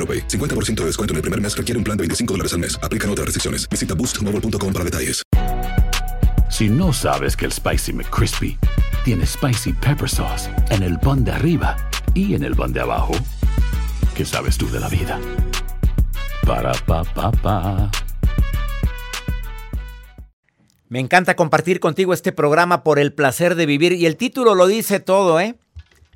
[0.00, 0.26] AroPay.
[0.26, 2.80] 50% de descuento en el primer mes requiere un plan de 25 dólares al mes.
[2.82, 3.68] Aplican otras restricciones.
[3.68, 5.22] Visita boostmobile.com para detalles.
[6.50, 8.58] Si no sabes que el Spicy McCrispy
[9.04, 11.76] tiene Spicy Pepper Sauce en el pan de arriba
[12.12, 13.12] y en el pan de abajo,
[14.16, 15.18] ¿qué sabes tú de la vida?
[16.44, 17.90] Para, pa, pa, pa.
[20.88, 23.92] Me encanta compartir contigo este programa por el placer de vivir.
[23.92, 25.54] Y el título lo dice todo, ¿eh?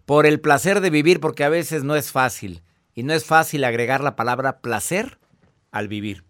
[0.05, 2.61] Por el placer de vivir, porque a veces no es fácil.
[2.95, 5.19] Y no es fácil agregar la palabra placer
[5.73, 6.25] al vivir.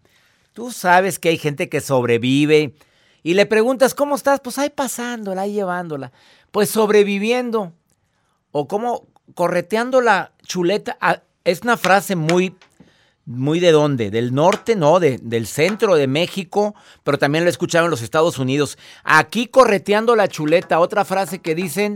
[0.53, 2.75] Tú sabes que hay gente que sobrevive
[3.23, 4.39] y le preguntas, ¿cómo estás?
[4.39, 6.11] Pues ahí pasándola, ahí llevándola.
[6.51, 7.73] Pues sobreviviendo.
[8.51, 10.97] O como correteando la chuleta.
[11.01, 12.55] Ah, Es una frase muy,
[13.25, 14.11] muy de dónde?
[14.11, 18.01] Del norte, no, de, del centro de México, pero también lo he escuchado en los
[18.01, 18.77] Estados Unidos.
[19.03, 21.95] Aquí correteando la chuleta, otra frase que dicen,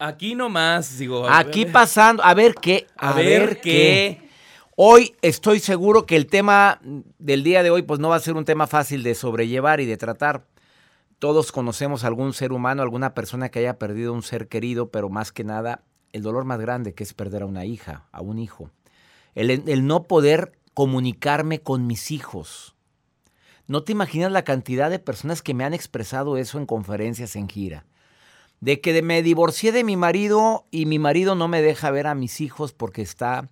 [0.00, 1.28] Aquí nomás, digo.
[1.28, 4.30] aquí pasando, a ver qué, A ver qué.
[4.76, 6.80] Hoy estoy seguro que el tema
[7.18, 9.86] del día de hoy pues no va a ser un tema fácil de sobrellevar y
[9.86, 10.46] de tratar.
[11.18, 15.08] Todos conocemos a algún ser humano, alguna persona que haya perdido un ser querido, pero
[15.08, 15.82] más que nada
[16.12, 18.70] el dolor más grande que es perder a una hija, a un hijo.
[19.34, 22.76] El, el no poder comunicarme con mis hijos.
[23.66, 27.48] No te imaginas la cantidad de personas que me han expresado eso en conferencias en
[27.48, 27.84] gira.
[28.60, 32.14] De que me divorcié de mi marido y mi marido no me deja ver a
[32.14, 33.48] mis hijos porque está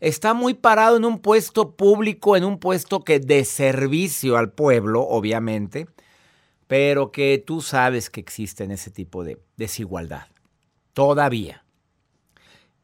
[0.00, 5.02] está muy parado en un puesto público, en un puesto que de servicio al pueblo,
[5.02, 5.86] obviamente,
[6.66, 10.26] pero que tú sabes que existe en ese tipo de desigualdad.
[10.92, 11.64] Todavía.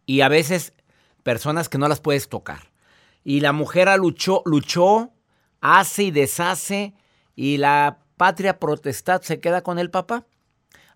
[0.07, 0.75] Y a veces
[1.23, 2.73] personas que no las puedes tocar.
[3.25, 5.13] Y la mujer luchó, luchó,
[5.61, 6.95] hace y deshace,
[7.35, 10.27] y la patria protestad se queda con el papá.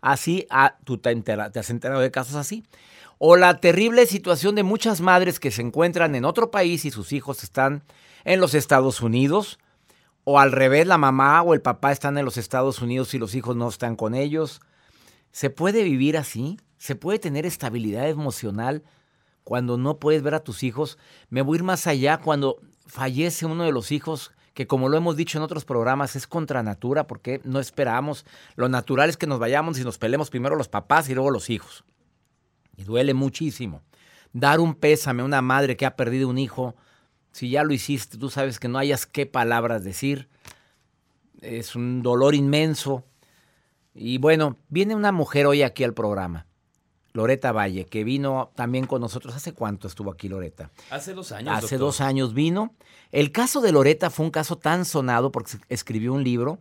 [0.00, 2.64] Así, ah, tú te, entera- te has enterado de casos así.
[3.18, 7.12] O la terrible situación de muchas madres que se encuentran en otro país y sus
[7.12, 7.82] hijos están
[8.24, 9.58] en los Estados Unidos.
[10.24, 13.34] O al revés, la mamá o el papá están en los Estados Unidos y los
[13.34, 14.60] hijos no están con ellos.
[15.30, 16.58] ¿Se puede vivir así?
[16.78, 18.82] ¿Se puede tener estabilidad emocional
[19.44, 20.98] cuando no puedes ver a tus hijos?
[21.30, 24.96] Me voy a ir más allá cuando fallece uno de los hijos, que como lo
[24.96, 28.24] hemos dicho en otros programas, es contra natura porque no esperamos.
[28.54, 31.50] Lo natural es que nos vayamos y nos peleemos primero los papás y luego los
[31.50, 31.84] hijos.
[32.74, 33.82] Y duele muchísimo.
[34.32, 36.74] Dar un pésame a una madre que ha perdido un hijo,
[37.32, 40.30] si ya lo hiciste, tú sabes que no hayas qué palabras decir.
[41.42, 43.04] Es un dolor inmenso.
[43.92, 46.45] Y bueno, viene una mujer hoy aquí al programa,
[47.16, 49.34] Loreta Valle, que vino también con nosotros.
[49.34, 50.70] ¿Hace cuánto estuvo aquí Loreta?
[50.90, 51.54] Hace dos años.
[51.54, 51.78] Hace doctor.
[51.80, 52.74] dos años vino.
[53.10, 56.58] El caso de Loreta fue un caso tan sonado porque escribió un libro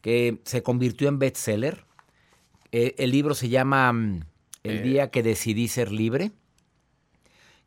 [0.00, 1.84] que se convirtió en bestseller.
[2.72, 4.20] Eh, el libro se llama mm,
[4.64, 4.82] El Eh.
[4.82, 6.32] día que decidí ser libre.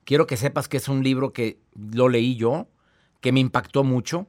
[0.03, 2.67] Quiero que sepas que es un libro que lo leí yo,
[3.21, 4.27] que me impactó mucho.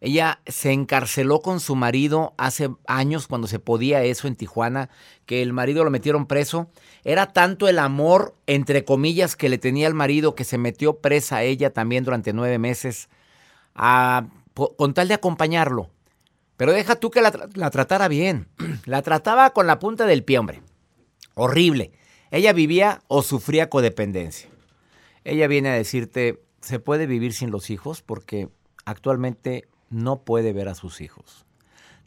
[0.00, 4.90] Ella se encarceló con su marido hace años cuando se podía eso en Tijuana,
[5.26, 6.70] que el marido lo metieron preso.
[7.04, 11.38] Era tanto el amor, entre comillas, que le tenía al marido que se metió presa
[11.38, 13.08] a ella también durante nueve meses,
[13.74, 15.90] con tal de acompañarlo.
[16.56, 18.48] Pero deja tú que la, la tratara bien.
[18.84, 20.62] La trataba con la punta del pie, hombre.
[21.34, 21.92] Horrible.
[22.30, 24.50] Ella vivía o sufría codependencia.
[25.24, 28.02] Ella viene a decirte, ¿se puede vivir sin los hijos?
[28.02, 28.48] Porque
[28.84, 31.44] actualmente no puede ver a sus hijos.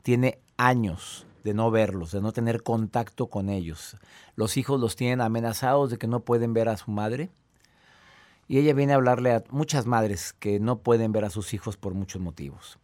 [0.04, 3.98] tiene años de no verlos, de no tener contacto con ellos.
[4.36, 7.30] Los hijos los tienen amenazados de que no pueden ver a su madre.
[8.48, 11.78] Y ella viene a hablarle a muchas madres que no pueden ver a sus hijos
[11.78, 12.80] por muchos motivos.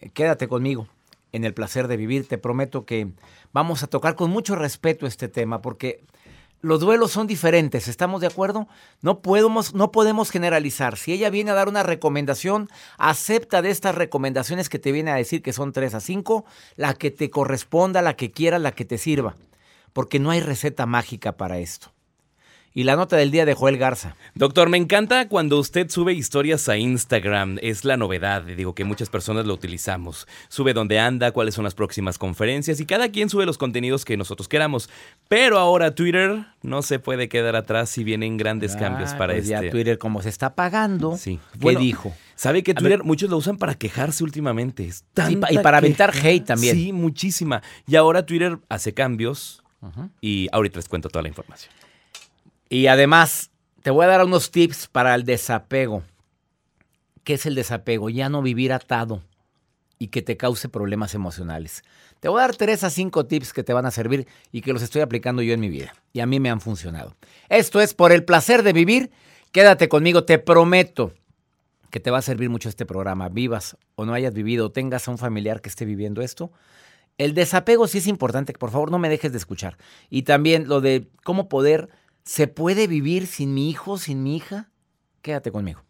[0.00, 0.88] Eh, Quédate conmigo
[1.32, 2.26] en el placer de vivir.
[2.28, 3.12] Te prometo que
[3.52, 6.04] vamos a tocar con mucho respeto este tema porque
[6.64, 8.66] los duelos son diferentes, ¿estamos de acuerdo?
[9.02, 10.96] No podemos, no podemos generalizar.
[10.96, 15.16] Si ella viene a dar una recomendación, acepta de estas recomendaciones que te viene a
[15.16, 16.46] decir que son tres a cinco,
[16.76, 19.36] la que te corresponda, la que quiera, la que te sirva.
[19.92, 21.93] Porque no hay receta mágica para esto.
[22.76, 24.16] Y la nota del día de Joel Garza.
[24.34, 27.58] Doctor, me encanta cuando usted sube historias a Instagram.
[27.62, 30.26] Es la novedad, digo que muchas personas lo utilizamos.
[30.48, 34.16] Sube dónde anda, cuáles son las próximas conferencias y cada quien sube los contenidos que
[34.16, 34.90] nosotros queramos.
[35.28, 39.48] Pero ahora Twitter no se puede quedar atrás si vienen grandes cambios Ah, para pues
[39.48, 39.66] este.
[39.66, 41.38] Ya Twitter, como se está pagando, Sí.
[41.52, 42.12] ¿qué Bueno, dijo?
[42.34, 44.84] ¿Sabe que Twitter muchos lo usan para quejarse últimamente?
[44.88, 46.74] Es Sí, y para aventar hate también.
[46.74, 47.62] Sí, muchísima.
[47.86, 49.62] Y ahora Twitter hace cambios
[50.20, 51.72] y ahorita les cuento toda la información.
[52.68, 53.50] Y además,
[53.82, 56.02] te voy a dar unos tips para el desapego.
[57.22, 58.10] ¿Qué es el desapego?
[58.10, 59.22] Ya no vivir atado
[59.98, 61.82] y que te cause problemas emocionales.
[62.20, 64.72] Te voy a dar tres a cinco tips que te van a servir y que
[64.72, 65.94] los estoy aplicando yo en mi vida.
[66.12, 67.14] Y a mí me han funcionado.
[67.48, 69.10] Esto es por el placer de vivir.
[69.52, 71.12] Quédate conmigo, te prometo
[71.90, 73.28] que te va a servir mucho este programa.
[73.28, 76.50] Vivas o no hayas vivido, o tengas a un familiar que esté viviendo esto.
[77.18, 79.78] El desapego sí es importante, por favor no me dejes de escuchar.
[80.10, 81.88] Y también lo de cómo poder,
[82.24, 84.68] ¿se puede vivir sin mi hijo, sin mi hija?
[85.22, 85.80] Quédate conmigo.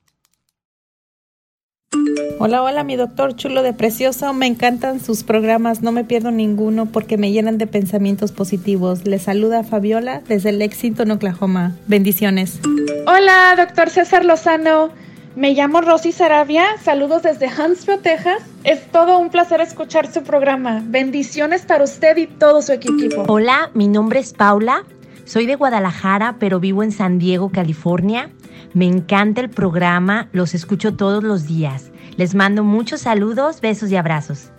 [2.40, 4.32] Hola, hola, mi doctor chulo de precioso.
[4.34, 9.06] Me encantan sus programas, no me pierdo ninguno porque me llenan de pensamientos positivos.
[9.06, 11.76] Le saluda Fabiola desde Lexington, Oklahoma.
[11.86, 12.58] Bendiciones.
[13.06, 14.90] Hola, doctor César Lozano.
[15.37, 16.64] Me llamo Rosy Sarabia.
[16.82, 18.42] Saludos desde Huntsville, Texas.
[18.62, 20.82] Es todo un placer escuchar su programa.
[20.84, 23.25] Bendiciones para usted y todo su equipo.
[23.28, 24.84] Hola, mi nombre es Paula.
[25.25, 28.31] Soy de Guadalajara, pero vivo en San Diego, California.
[28.75, 31.91] Me encanta el programa, los escucho todos los días.
[32.17, 34.50] Les mando muchos saludos, besos y abrazos.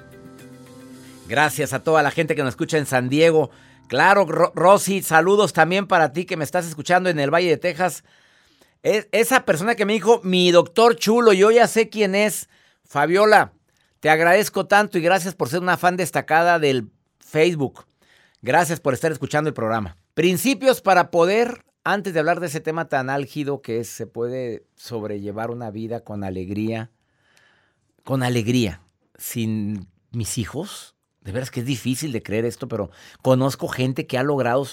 [1.27, 3.51] Gracias a toda la gente que nos escucha en San Diego.
[3.87, 7.57] Claro, Ro- Rosy, saludos también para ti que me estás escuchando en el Valle de
[7.57, 8.03] Texas.
[8.83, 12.49] Es- esa persona que me dijo, mi doctor chulo, yo ya sé quién es.
[12.83, 13.53] Fabiola,
[13.99, 16.89] te agradezco tanto y gracias por ser una fan destacada del
[17.19, 17.85] Facebook.
[18.41, 19.97] Gracias por estar escuchando el programa.
[20.15, 24.65] Principios para poder, antes de hablar de ese tema tan álgido que es, se puede
[24.77, 26.89] sobrellevar una vida con alegría,
[28.05, 28.81] con alegría,
[29.17, 30.95] sin mis hijos.
[31.19, 32.91] De veras que es difícil de creer esto, pero
[33.21, 34.65] conozco gente que ha logrado.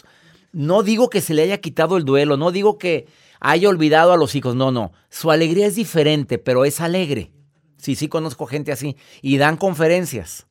[0.52, 3.08] No digo que se le haya quitado el duelo, no digo que
[3.40, 4.92] haya olvidado a los hijos, no, no.
[5.08, 7.32] Su alegría es diferente, pero es alegre.
[7.78, 8.96] Sí, sí conozco gente así.
[9.22, 10.46] Y dan conferencias.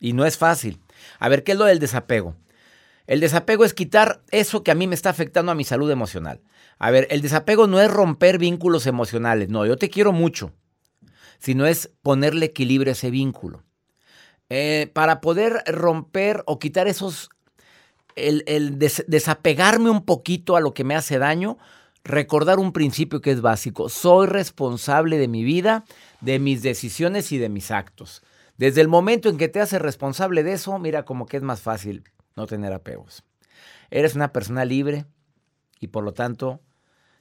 [0.00, 0.82] Y no es fácil.
[1.18, 2.36] A ver, ¿qué es lo del desapego?
[3.08, 6.42] El desapego es quitar eso que a mí me está afectando a mi salud emocional.
[6.78, 9.48] A ver, el desapego no es romper vínculos emocionales.
[9.48, 10.52] No, yo te quiero mucho.
[11.38, 13.64] Sino es ponerle equilibrio a ese vínculo.
[14.50, 17.30] Eh, para poder romper o quitar esos,
[18.14, 21.56] el, el des- desapegarme un poquito a lo que me hace daño,
[22.04, 23.88] recordar un principio que es básico.
[23.88, 25.86] Soy responsable de mi vida,
[26.20, 28.22] de mis decisiones y de mis actos.
[28.58, 31.62] Desde el momento en que te haces responsable de eso, mira como que es más
[31.62, 32.04] fácil
[32.38, 33.22] no tener apegos.
[33.90, 35.04] Eres una persona libre
[35.80, 36.60] y por lo tanto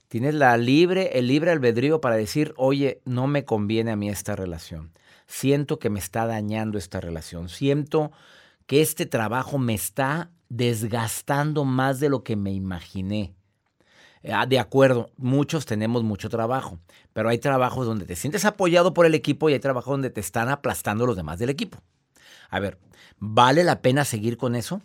[0.08, 4.36] tienes la libre, el libre albedrío para decir, oye, no me conviene a mí esta
[4.36, 4.94] relación.
[5.26, 7.50] Siento que me está dañando esta relación.
[7.50, 8.12] Siento
[8.66, 13.34] que este trabajo me está desgastando más de lo que me imaginé.
[14.32, 16.80] Ah, De acuerdo, muchos tenemos mucho trabajo,
[17.14, 20.22] pero hay trabajos donde te sientes apoyado por el equipo y hay trabajos donde te
[20.22, 21.80] están aplastando los demás del equipo.
[22.50, 22.78] A ver,
[23.20, 24.82] ¿vale la pena seguir con eso?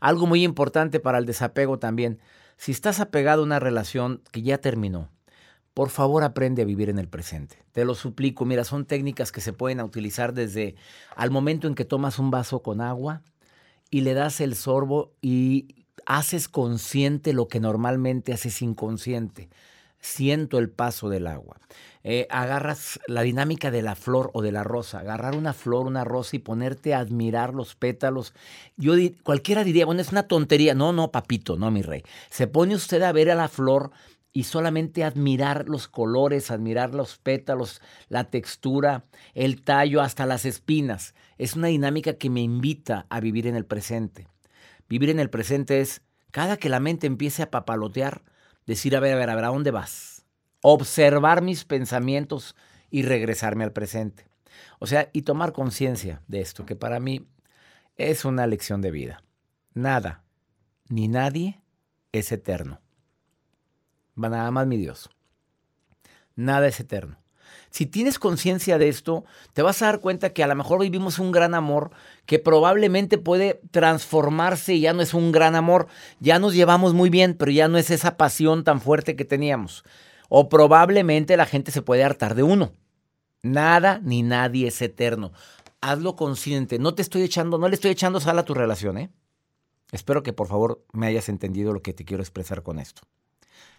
[0.00, 2.20] Algo muy importante para el desapego también.
[2.56, 5.10] Si estás apegado a una relación que ya terminó,
[5.74, 7.62] por favor aprende a vivir en el presente.
[7.72, 8.46] Te lo suplico.
[8.46, 10.74] Mira, son técnicas que se pueden utilizar desde
[11.14, 13.22] al momento en que tomas un vaso con agua
[13.90, 19.50] y le das el sorbo y haces consciente lo que normalmente haces inconsciente.
[20.06, 21.58] Siento el paso del agua.
[22.04, 25.00] Eh, agarras la dinámica de la flor o de la rosa.
[25.00, 28.32] Agarrar una flor, una rosa y ponerte a admirar los pétalos.
[28.76, 28.92] Yo
[29.24, 30.74] cualquiera diría, bueno, es una tontería.
[30.74, 32.04] No, no, papito, no, mi rey.
[32.30, 33.90] Se pone usted a ver a la flor
[34.32, 41.16] y solamente admirar los colores, admirar los pétalos, la textura, el tallo, hasta las espinas.
[41.36, 44.28] Es una dinámica que me invita a vivir en el presente.
[44.88, 48.22] Vivir en el presente es, cada que la mente empiece a papalotear,
[48.66, 50.26] decir, a ver, a ver, a ver, ¿a dónde vas?
[50.60, 52.56] Observar mis pensamientos
[52.90, 54.28] y regresarme al presente.
[54.78, 57.26] O sea, y tomar conciencia de esto, que para mí
[57.96, 59.22] es una lección de vida.
[59.74, 60.24] Nada,
[60.88, 61.62] ni nadie
[62.12, 62.80] es eterno.
[64.14, 65.10] Nada más mi Dios.
[66.34, 67.18] Nada es eterno.
[67.70, 71.18] Si tienes conciencia de esto, te vas a dar cuenta que a lo mejor vivimos
[71.18, 71.90] un gran amor
[72.24, 75.86] que probablemente puede transformarse y ya no es un gran amor.
[76.20, 79.84] Ya nos llevamos muy bien, pero ya no es esa pasión tan fuerte que teníamos.
[80.28, 82.72] O probablemente la gente se puede hartar de uno.
[83.42, 85.32] Nada ni nadie es eterno.
[85.80, 86.78] Hazlo consciente.
[86.78, 89.10] No te estoy echando, no le estoy echando sal a tu relación, ¿eh?
[89.92, 93.02] Espero que por favor me hayas entendido lo que te quiero expresar con esto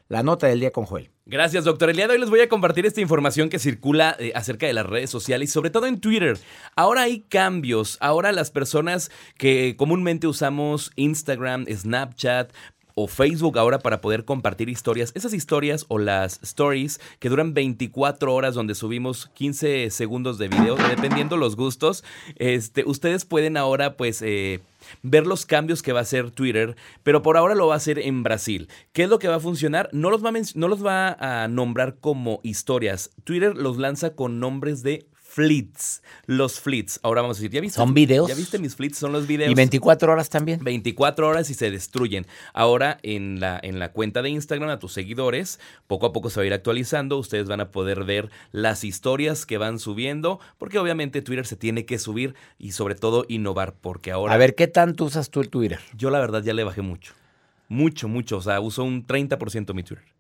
[0.10, 1.12] la nota del día con Joel.
[1.26, 1.90] Gracias, doctor.
[1.90, 4.74] El día de hoy les voy a compartir esta información que circula eh, acerca de
[4.74, 6.38] las redes sociales y sobre todo en Twitter.
[6.76, 7.98] Ahora hay cambios.
[8.00, 12.54] Ahora las personas que comúnmente usamos Instagram, Snapchat,
[13.00, 15.12] o Facebook ahora para poder compartir historias.
[15.14, 20.76] Esas historias o las stories que duran 24 horas donde subimos 15 segundos de video,
[20.76, 22.04] dependiendo los gustos,
[22.38, 24.22] este, ustedes pueden ahora pues...
[24.24, 24.62] Eh,
[25.02, 28.00] ver los cambios que va a hacer Twitter, pero por ahora lo va a hacer
[28.00, 28.70] en Brasil.
[28.94, 29.90] ¿Qué es lo que va a funcionar?
[29.92, 33.10] No los va no los va a nombrar como historias.
[33.26, 35.08] Twitter los lanza con nombres de
[35.38, 36.02] flits.
[36.26, 37.00] Los flits.
[37.04, 37.76] Ahora vamos a decir, ¿ya viste?
[37.76, 38.28] ¿Son videos?
[38.28, 38.98] ¿Ya viste mis flits?
[38.98, 39.52] Son los videos.
[39.52, 40.64] ¿Y 24 horas también?
[40.64, 42.26] 24 horas y se destruyen.
[42.54, 46.40] Ahora en la, en la cuenta de Instagram a tus seguidores, poco a poco se
[46.40, 47.20] va a ir actualizando.
[47.20, 51.86] Ustedes van a poder ver las historias que van subiendo, porque obviamente Twitter se tiene
[51.86, 54.34] que subir y sobre todo innovar, porque ahora...
[54.34, 55.80] A ver, ¿qué tanto usas tú el Twitter?
[55.96, 57.14] Yo la verdad ya le bajé mucho.
[57.70, 58.38] Mucho, mucho.
[58.38, 60.17] O sea, uso un 30% mi Twitter.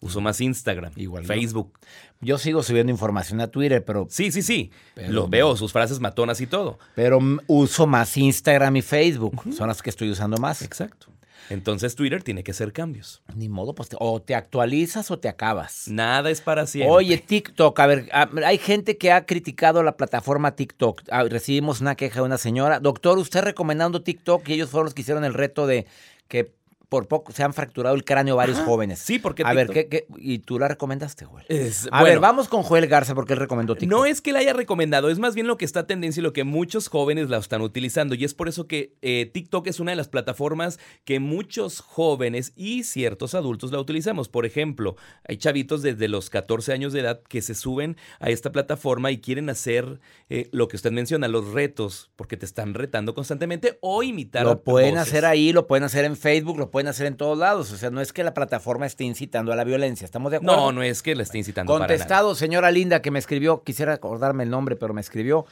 [0.00, 1.78] Uso más Instagram, Igual Facebook.
[2.20, 4.06] Yo sigo subiendo información a Twitter, pero...
[4.10, 4.70] Sí, sí, sí.
[5.08, 6.78] Lo veo, sus frases matonas y todo.
[6.94, 9.42] Pero uso más Instagram y Facebook.
[9.52, 10.62] Son las que estoy usando más.
[10.62, 11.08] Exacto.
[11.50, 13.22] Entonces Twitter tiene que hacer cambios.
[13.34, 15.88] Ni modo, pues o te actualizas o te acabas.
[15.88, 16.94] Nada es para siempre.
[16.94, 18.10] Oye, TikTok, a ver,
[18.44, 21.02] hay gente que ha criticado la plataforma TikTok.
[21.10, 22.80] Ah, recibimos una queja de una señora.
[22.80, 25.86] Doctor, usted recomendando TikTok y ellos fueron los que hicieron el reto de
[26.28, 26.52] que
[26.88, 28.98] por poco se han fracturado el cráneo varios jóvenes.
[28.98, 31.44] Sí, porque A ver, ¿qué, y tú la recomendaste, Joel?
[31.90, 33.98] a ver, vamos con Joel Garza porque él recomendó TikTok.
[33.98, 36.32] No es que la haya recomendado, es más bien lo que está tendencia y lo
[36.32, 38.14] que muchos jóvenes la están utilizando.
[38.14, 42.52] Y es por eso que eh, TikTok es una de las plataformas que muchos jóvenes
[42.56, 44.28] y ciertos adultos la utilizamos.
[44.28, 44.96] Por ejemplo,
[45.28, 49.20] hay chavitos desde los 14 años de edad que se suben a esta plataforma y
[49.20, 54.02] quieren hacer eh, lo que usted menciona, los retos, porque te están retando constantemente o
[54.02, 54.44] imitar.
[54.44, 57.36] Lo pueden hacer ahí, lo pueden hacer en Facebook, lo pueden pueden hacer en todos
[57.36, 57.72] lados.
[57.72, 60.04] O sea, no es que la plataforma esté incitando a la violencia.
[60.04, 60.56] ¿Estamos de acuerdo?
[60.56, 61.76] No, no es que la esté incitando.
[61.76, 65.44] Contestado, señora Linda, que me escribió, quisiera acordarme el nombre, pero me escribió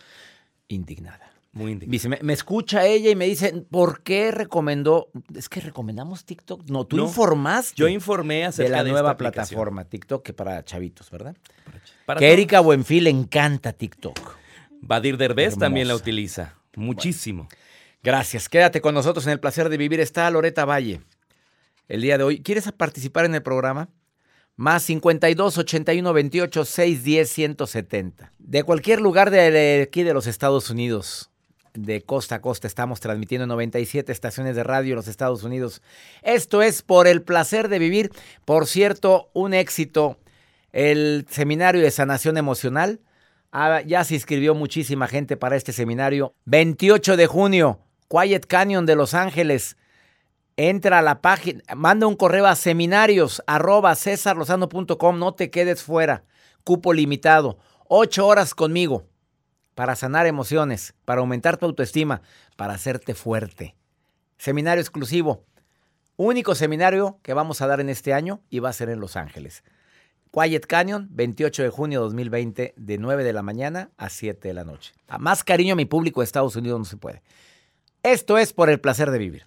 [0.68, 1.32] indignada.
[1.50, 2.18] Muy indignada.
[2.22, 5.08] me, escucha ella y me dice, ¿por qué recomendó?
[5.34, 6.70] Es que recomendamos TikTok.
[6.70, 7.74] No, tú informaste.
[7.74, 11.34] Yo informé acerca de la nueva plataforma TikTok que para chavitos, ¿verdad?
[12.18, 14.16] que Erika Buenfil le encanta TikTok.
[14.80, 16.54] Badir Derbez también la utiliza.
[16.76, 17.48] Muchísimo.
[18.04, 18.48] Gracias.
[18.48, 19.98] Quédate con nosotros en el placer de vivir.
[19.98, 21.00] Está Loreta Valle
[21.88, 22.42] el día de hoy.
[22.42, 23.88] ¿Quieres participar en el programa?
[24.56, 28.32] Más 52 81 28 610 170.
[28.38, 31.30] De cualquier lugar de aquí de los Estados Unidos,
[31.74, 35.82] de costa a costa, estamos transmitiendo 97 estaciones de radio en los Estados Unidos.
[36.22, 38.10] Esto es por el placer de vivir.
[38.44, 40.18] Por cierto, un éxito.
[40.72, 43.00] El seminario de sanación emocional.
[43.52, 46.34] Ah, ya se inscribió muchísima gente para este seminario.
[46.46, 49.76] 28 de junio, Quiet Canyon de Los Ángeles
[50.56, 53.94] entra a la página, manda un correo a seminarios arroba
[55.14, 56.24] no te quedes fuera,
[56.64, 57.58] cupo limitado,
[57.88, 59.06] ocho horas conmigo
[59.74, 62.22] para sanar emociones, para aumentar tu autoestima,
[62.56, 63.76] para hacerte fuerte.
[64.38, 65.44] Seminario exclusivo,
[66.16, 69.16] único seminario que vamos a dar en este año y va a ser en Los
[69.16, 69.62] Ángeles.
[70.32, 74.54] Quiet Canyon, 28 de junio de 2020, de 9 de la mañana a 7 de
[74.54, 74.94] la noche.
[75.08, 77.22] A más cariño a mi público de Estados Unidos no se puede.
[78.02, 79.46] Esto es por el placer de vivir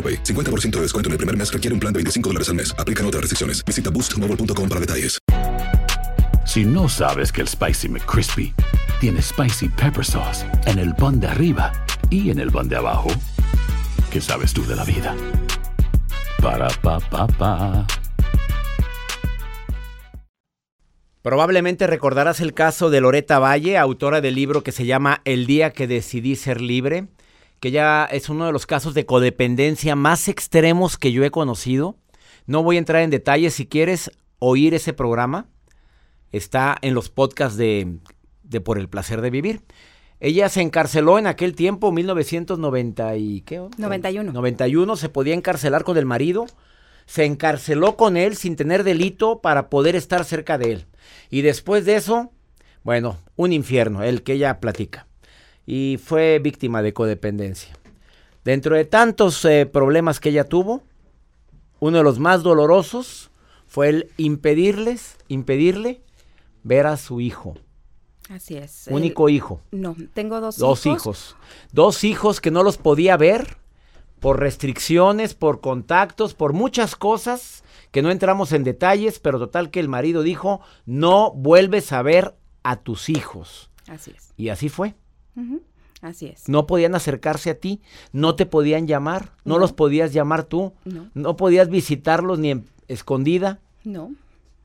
[0.01, 0.23] AroPay.
[0.23, 2.73] 50% de descuento en el primer mes requiere un plan de 25 dólares al mes.
[2.79, 3.63] Aplican otras restricciones.
[3.63, 5.19] Visita boostmobile.com para detalles.
[6.45, 8.53] Si no sabes que el Spicy McCrispy
[8.99, 11.71] tiene Spicy Pepper Sauce en el pan de arriba
[12.09, 13.09] y en el pan de abajo,
[14.11, 15.15] ¿qué sabes tú de la vida?
[16.41, 17.87] Para, pa, pa, pa.
[21.21, 25.69] Probablemente recordarás el caso de Loreta Valle, autora del libro que se llama El día
[25.69, 27.07] que decidí ser libre,
[27.61, 31.95] que ya es uno de los casos de codependencia más extremos que yo he conocido.
[32.47, 35.47] No voy a entrar en detalles, si quieres oír ese programa,
[36.31, 37.99] está en los podcasts de,
[38.41, 39.61] de Por el placer de vivir.
[40.19, 43.61] Ella se encarceló en aquel tiempo, 1990 y ¿qué?
[43.77, 44.33] 91.
[44.33, 46.47] 91, se podía encarcelar con el marido.
[47.05, 50.85] Se encarceló con él sin tener delito para poder estar cerca de él.
[51.29, 52.31] Y después de eso,
[52.83, 55.05] bueno, un infierno, el que ella platica.
[55.65, 57.77] Y fue víctima de codependencia.
[58.43, 60.83] Dentro de tantos eh, problemas que ella tuvo,
[61.79, 63.29] uno de los más dolorosos
[63.67, 66.01] fue el impedirles, impedirle
[66.63, 67.55] ver a su hijo.
[68.29, 68.87] Así es.
[68.89, 69.61] Único El- hijo.
[69.71, 71.35] No, tengo dos, Dos hijos.
[71.71, 73.57] Dos hijos que no los podía ver
[74.19, 79.79] por restricciones, por contactos, por muchas cosas que no entramos en detalles, pero total que
[79.79, 83.69] el marido dijo, no vuelves a ver a tus hijos.
[83.87, 84.33] Así es.
[84.37, 84.95] Y así fue.
[86.01, 86.49] Así es.
[86.49, 87.79] No podían acercarse a ti,
[88.11, 89.59] no te podían llamar, no, No.
[89.59, 90.73] los podías llamar tú,
[91.13, 91.35] No.
[91.37, 93.59] podías visitarlos ni en escondida.
[93.83, 94.13] No,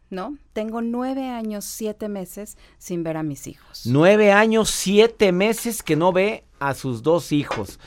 [0.09, 0.39] no.
[0.55, 3.83] Tengo nueve años, siete meses sin ver a mis hijos.
[3.85, 7.79] Nueve años, siete meses que no ve a sus dos hijos.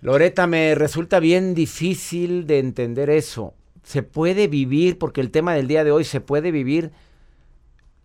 [0.00, 3.54] Loreta, me resulta bien difícil de entender eso.
[3.84, 6.90] ¿Se puede vivir, porque el tema del día de hoy, se puede vivir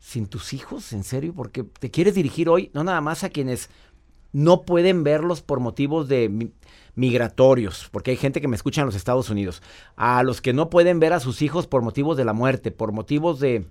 [0.01, 0.91] sin tus hijos?
[0.91, 1.33] ¿En serio?
[1.33, 3.69] Porque te quieres dirigir hoy no nada más a quienes
[4.33, 6.51] no pueden verlos por motivos de mi-
[6.95, 9.61] migratorios, porque hay gente que me escucha en los Estados Unidos,
[9.95, 12.91] a los que no pueden ver a sus hijos por motivos de la muerte, por
[12.91, 13.67] motivos de,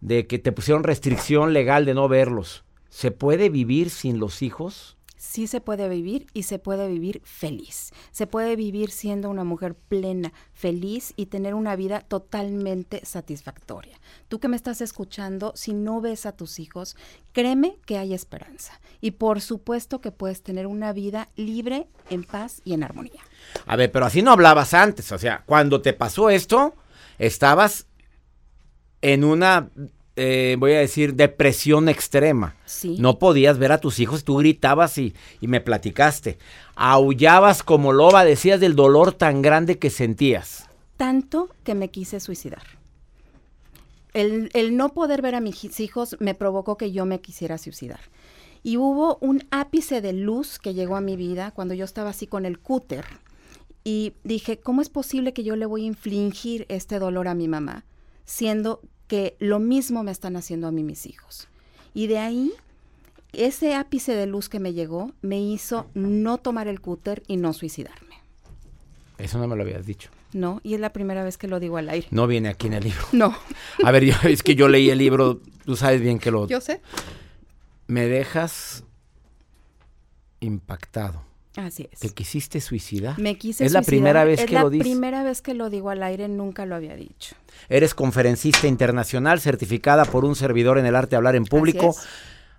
[0.00, 2.64] de que te pusieron restricción legal de no verlos.
[2.88, 4.96] ¿Se puede vivir sin los hijos?
[5.22, 7.92] Sí se puede vivir y se puede vivir feliz.
[8.10, 14.00] Se puede vivir siendo una mujer plena, feliz y tener una vida totalmente satisfactoria.
[14.26, 16.96] Tú que me estás escuchando, si no ves a tus hijos,
[17.30, 18.80] créeme que hay esperanza.
[19.00, 23.22] Y por supuesto que puedes tener una vida libre, en paz y en armonía.
[23.66, 25.12] A ver, pero así no hablabas antes.
[25.12, 26.74] O sea, cuando te pasó esto,
[27.18, 27.86] estabas
[29.02, 29.70] en una,
[30.16, 32.54] eh, voy a decir, depresión extrema.
[32.66, 32.96] Sí.
[32.98, 36.38] No podías ver a tus hijos, tú gritabas y, y me platicaste.
[36.74, 40.68] Aullabas como loba, decías del dolor tan grande que sentías.
[40.96, 42.62] tanto que me quise suicidar.
[44.14, 48.00] El, el no poder ver a mis hijos me provocó que yo me quisiera suicidar.
[48.62, 52.26] Y hubo un ápice de luz que llegó a mi vida cuando yo estaba así
[52.26, 53.04] con el cúter.
[53.82, 57.48] Y dije, ¿cómo es posible que yo le voy a infligir este dolor a mi
[57.48, 57.84] mamá,
[58.24, 58.80] siendo
[59.12, 61.46] que lo mismo me están haciendo a mí mis hijos?
[61.92, 62.50] Y de ahí,
[63.34, 67.52] ese ápice de luz que me llegó me hizo no tomar el cúter y no
[67.52, 68.14] suicidarme.
[69.18, 70.08] Eso no me lo habías dicho.
[70.32, 72.08] No, y es la primera vez que lo digo al aire.
[72.10, 73.02] No viene aquí en el libro.
[73.12, 73.36] No.
[73.84, 76.46] A ver, yo- es que yo leí el libro, tú sabes bien que lo...
[76.48, 76.80] Yo sé.
[77.88, 78.82] Me dejas
[80.40, 81.22] impactado.
[81.56, 82.00] Así es.
[82.00, 83.18] ¿Te quisiste suicidar?
[83.18, 84.86] Me quise Es la primera vez Es que la lo dices.
[84.88, 87.36] primera vez que lo digo al aire, nunca lo había dicho.
[87.68, 91.90] Eres conferencista internacional certificada por un servidor en el arte de hablar en público.
[91.90, 91.98] es.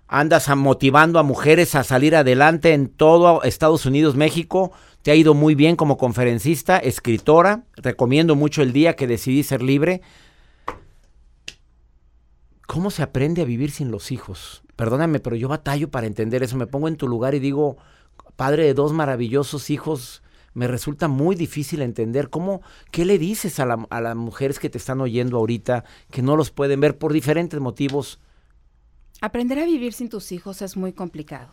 [0.06, 4.70] Andas a- motivando a mujeres a salir adelante en todo Estados Unidos, México.
[5.02, 7.64] Te ha ido muy bien como conferencista, escritora.
[7.76, 10.02] Recomiendo mucho el día que decidí ser libre.
[12.66, 14.62] ¿Cómo se aprende a vivir sin los hijos?
[14.76, 16.56] Perdóname, pero yo batallo para entender eso.
[16.56, 17.76] Me pongo en tu lugar y digo,
[18.36, 20.22] padre de dos maravillosos hijos,
[20.54, 24.78] me resulta muy difícil entender cómo, ¿qué le dices a, a las mujeres que te
[24.78, 28.20] están oyendo ahorita, que no los pueden ver por diferentes motivos?
[29.20, 31.48] Aprender a vivir sin tus hijos es muy complicado.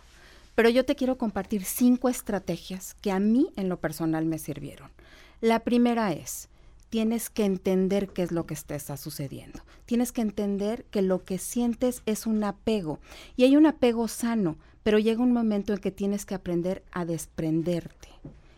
[0.56, 4.92] Pero yo te quiero compartir cinco estrategias que a mí en lo personal me sirvieron.
[5.40, 6.50] La primera es,
[6.92, 9.62] tienes que entender qué es lo que te está sucediendo.
[9.86, 13.00] Tienes que entender que lo que sientes es un apego.
[13.38, 17.06] Y hay un apego sano, pero llega un momento en que tienes que aprender a
[17.06, 18.10] desprenderte.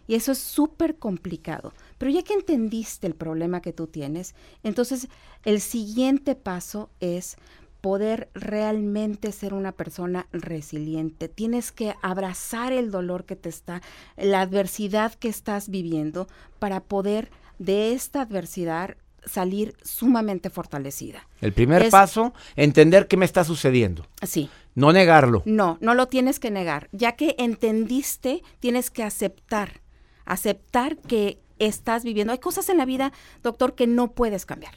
[0.07, 1.73] Y eso es súper complicado.
[1.99, 5.09] Pero ya que entendiste el problema que tú tienes, entonces
[5.45, 7.37] el siguiente paso es
[7.81, 11.27] poder realmente ser una persona resiliente.
[11.27, 13.83] Tienes que abrazar el dolor que te está,
[14.17, 17.29] la adversidad que estás viviendo para poder
[17.63, 21.27] de esta adversidad salir sumamente fortalecida.
[21.41, 24.05] El primer paso, entender qué me está sucediendo.
[24.21, 24.49] Sí.
[24.75, 25.43] No negarlo.
[25.45, 26.89] No, no lo tienes que negar.
[26.91, 29.81] Ya que entendiste, tienes que aceptar.
[30.25, 32.33] Aceptar que estás viviendo.
[32.33, 34.75] Hay cosas en la vida, doctor, que no puedes cambiar.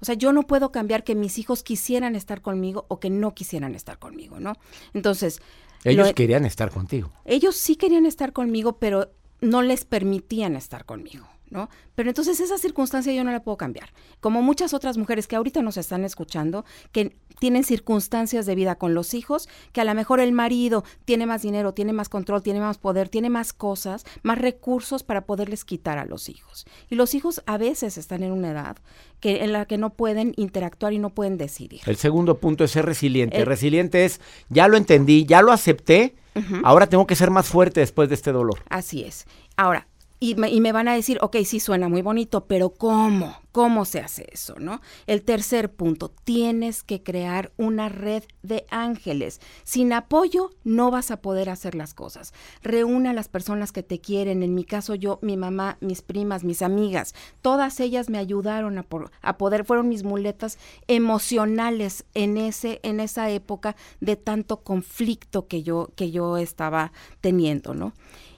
[0.00, 3.34] O sea, yo no puedo cambiar que mis hijos quisieran estar conmigo o que no
[3.34, 4.54] quisieran estar conmigo, ¿no?
[4.92, 5.40] Entonces...
[5.84, 7.12] Ellos querían estar contigo.
[7.24, 11.26] Ellos sí querían estar conmigo, pero no les permitían estar conmigo.
[11.50, 11.68] ¿No?
[11.94, 13.92] Pero entonces esa circunstancia yo no la puedo cambiar.
[14.20, 18.94] Como muchas otras mujeres que ahorita nos están escuchando, que tienen circunstancias de vida con
[18.94, 22.60] los hijos, que a lo mejor el marido tiene más dinero, tiene más control, tiene
[22.60, 26.66] más poder, tiene más cosas, más recursos para poderles quitar a los hijos.
[26.88, 28.76] Y los hijos a veces están en una edad
[29.20, 31.80] que, en la que no pueden interactuar y no pueden decidir.
[31.86, 33.44] El segundo punto es ser resiliente.
[33.44, 36.16] resiliente es, ya lo entendí, ya lo acepté,
[36.64, 38.62] ahora tengo que ser más fuerte después de este dolor.
[38.68, 39.26] Así es.
[39.56, 39.86] Ahora,
[40.18, 43.36] y me, van a decir, ok, sí suena muy bonito, pero ¿cómo?
[43.52, 44.80] ¿Cómo se hace eso, no?
[45.06, 49.40] El tercer punto, tienes que crear una red de ángeles.
[49.64, 52.32] Sin apoyo no vas a poder hacer las cosas.
[52.62, 54.42] Reúne a las personas que te quieren.
[54.42, 58.86] En mi caso yo, mi mamá, mis primas, mis amigas, todas ellas me ayudaron a,
[59.22, 65.62] a poder, fueron mis muletas emocionales en ese, en esa época de tanto conflicto que
[65.62, 67.92] yo, que yo estaba teniendo, ¿no?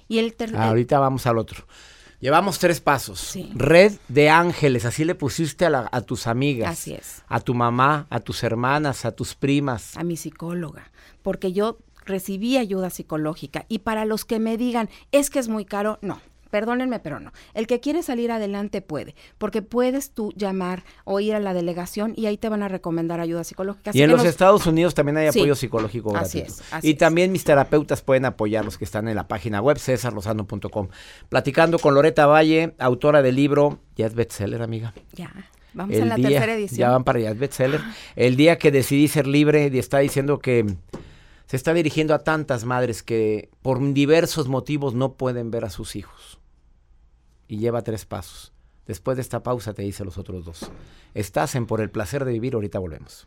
[0.09, 1.67] Y el Ahorita vamos al otro.
[2.21, 3.39] Llevamos tres pasos.
[3.55, 6.73] Red de ángeles, así le pusiste a, a, tus amigas.
[6.73, 7.23] Así es.
[7.29, 9.97] A tu mamá, a tus hermanas, a tus primas.
[9.97, 10.91] A mi psicóloga.
[11.23, 13.67] Porque yo recibí ayuda psicológica.
[13.69, 16.21] Y para los que me digan, es que es muy caro, no.
[16.51, 17.33] Perdónenme, pero no.
[17.55, 22.15] El que quiere salir adelante puede, porque puedes tú llamar o ir a la delegación
[22.17, 23.91] y ahí te van a recomendar ayuda psicológica.
[23.95, 28.03] y en los Estados Unidos también hay apoyo psicológico así Es, y también mis terapeutas
[28.03, 30.89] pueden apoyar los que están en la página web cesarlosano.com.
[31.29, 34.95] Platicando con Loreta Valle, autora del libro, ya es bestseller, amiga.
[35.15, 35.33] Ya.
[35.75, 36.79] Vamos a la tercera edición.
[36.79, 37.81] Ya van para allá, es bestseller.
[38.17, 40.67] El día que decidí ser libre y está diciendo que
[41.49, 45.97] se está dirigiendo a tantas madres que por diversos motivos no pueden ver a sus
[45.97, 46.39] hijos.
[47.49, 48.53] Y lleva tres pasos.
[48.87, 50.71] Después de esta pausa te dice los otros dos.
[51.15, 53.27] Estás en Por el placer de vivir, ahorita volvemos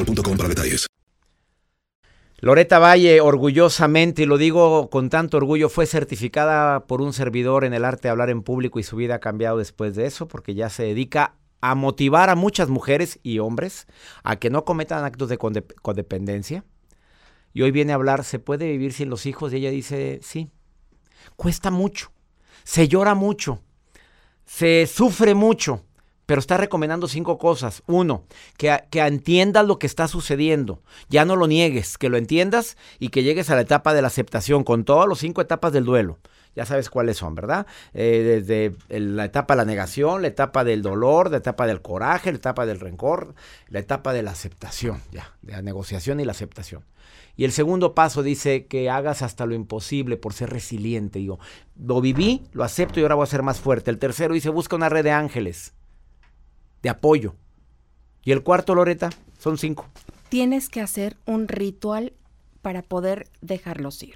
[0.05, 0.87] para detalles.
[2.39, 7.73] Loreta Valle, orgullosamente, y lo digo con tanto orgullo, fue certificada por un servidor en
[7.75, 10.55] el arte de hablar en público y su vida ha cambiado después de eso, porque
[10.55, 13.85] ya se dedica a motivar a muchas mujeres y hombres
[14.23, 16.65] a que no cometan actos de codependencia.
[17.53, 19.53] Y hoy viene a hablar, ¿se puede vivir sin los hijos?
[19.53, 20.49] Y ella dice, sí.
[21.35, 22.11] Cuesta mucho,
[22.63, 23.61] se llora mucho,
[24.45, 25.85] se sufre mucho,
[26.31, 27.83] pero está recomendando cinco cosas.
[27.87, 28.23] Uno,
[28.55, 33.23] que, entiendas lo que está sucediendo, ya no lo niegues, que lo entiendas y que
[33.23, 36.19] llegues a la etapa de la aceptación con todas las cinco etapas del duelo
[36.55, 37.65] ya sabes cuáles son, ¿verdad?
[37.93, 42.31] Eh, desde la etapa de la negación, la etapa del dolor, la etapa del coraje,
[42.31, 43.35] la etapa del rencor,
[43.67, 46.85] la etapa de la aceptación, ya, de la negociación y la aceptación.
[47.35, 51.19] Y el segundo paso dice que hagas hasta lo imposible por ser resiliente.
[51.19, 51.39] Digo,
[51.77, 53.91] lo viví, lo acepto y ahora voy a ser más fuerte.
[53.91, 55.73] El tercero dice, busca una red de ángeles,
[56.81, 57.35] de apoyo.
[58.23, 59.87] Y el cuarto, Loreta, son cinco.
[60.29, 62.13] Tienes que hacer un ritual
[62.61, 64.15] para poder dejarlos ir.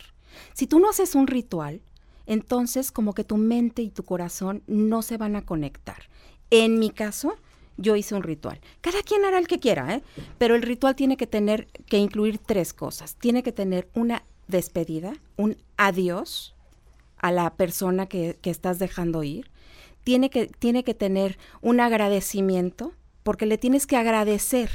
[0.53, 1.81] Si tú no haces un ritual,
[2.25, 6.09] entonces como que tu mente y tu corazón no se van a conectar.
[6.51, 7.35] En mi caso,
[7.77, 8.59] yo hice un ritual.
[8.81, 10.03] Cada quien hará el que quiera, ¿eh?
[10.37, 13.15] Pero el ritual tiene que tener, que incluir tres cosas.
[13.15, 16.55] Tiene que tener una despedida, un adiós
[17.17, 19.49] a la persona que, que estás dejando ir.
[20.05, 24.69] Tiene que, tiene que tener un agradecimiento, porque le tienes que agradecer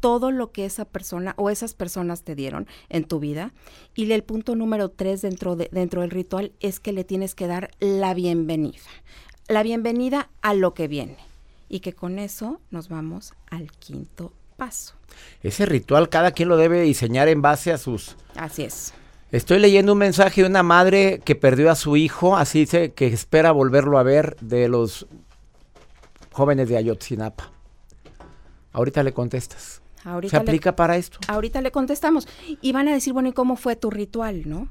[0.00, 3.54] todo lo que esa persona o esas personas te dieron en tu vida.
[3.94, 7.46] Y el punto número tres dentro, de, dentro del ritual es que le tienes que
[7.46, 8.80] dar la bienvenida.
[9.46, 11.18] La bienvenida a lo que viene.
[11.68, 14.94] Y que con eso nos vamos al quinto paso.
[15.44, 18.16] Ese ritual cada quien lo debe diseñar en base a sus...
[18.34, 18.92] Así es.
[19.32, 23.06] Estoy leyendo un mensaje de una madre que perdió a su hijo, así dice que
[23.06, 25.06] espera volverlo a ver de los
[26.32, 27.50] jóvenes de Ayotzinapa.
[28.72, 29.80] Ahorita le contestas.
[30.28, 31.18] ¿Se aplica para esto?
[31.28, 32.28] Ahorita le contestamos.
[32.60, 34.68] Y van a decir, bueno, ¿y cómo fue tu ritual, no?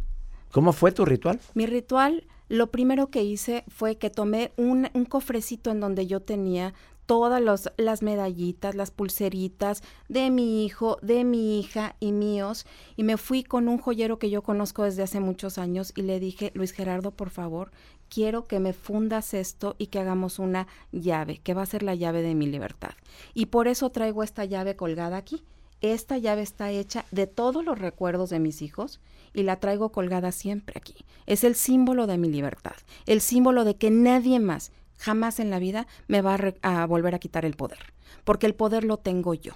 [0.52, 1.39] ¿Cómo fue tu ritual?
[1.56, 6.19] Mi ritual, lo primero que hice fue que tomé un, un cofrecito en donde yo
[6.19, 6.76] tenía
[7.12, 13.17] todas las medallitas, las pulseritas de mi hijo, de mi hija y míos, y me
[13.17, 16.71] fui con un joyero que yo conozco desde hace muchos años y le dije, Luis
[16.71, 17.71] Gerardo, por favor,
[18.08, 21.95] quiero que me fundas esto y que hagamos una llave, que va a ser la
[21.95, 22.93] llave de mi libertad.
[23.34, 25.43] Y por eso traigo esta llave colgada aquí.
[25.82, 29.02] Esta llave está hecha de todos los recuerdos de mis hijos
[29.34, 31.04] y la traigo colgada siempre aquí.
[31.26, 34.71] Es el símbolo de mi libertad, el símbolo de que nadie más,
[35.02, 37.80] jamás en la vida, me va a, volver a quitar el poder,
[38.24, 39.54] porque el poder lo tengo yo.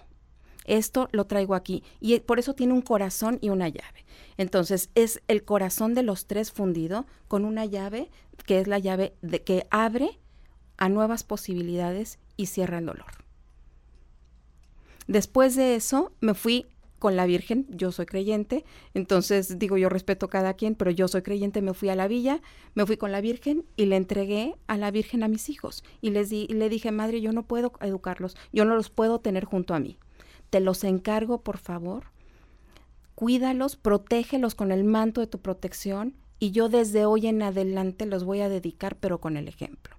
[0.65, 4.03] Esto lo traigo aquí y por eso tiene un corazón y una llave.
[4.37, 8.09] Entonces es el corazón de los tres fundido con una llave
[8.47, 10.19] que es la llave de, que abre
[10.77, 13.11] a nuevas posibilidades y cierra el dolor.
[15.05, 16.65] Después de eso me fui
[16.99, 21.07] con la Virgen, yo soy creyente, entonces digo yo respeto a cada quien, pero yo
[21.07, 22.41] soy creyente, me fui a la villa,
[22.73, 26.11] me fui con la Virgen y le entregué a la Virgen a mis hijos y
[26.11, 29.73] les di, le dije, madre, yo no puedo educarlos, yo no los puedo tener junto
[29.73, 29.97] a mí.
[30.49, 32.05] Te los encargo, por favor,
[33.15, 38.23] cuídalos, protégelos con el manto de tu protección y yo desde hoy en adelante los
[38.23, 39.94] voy a dedicar, pero con el ejemplo.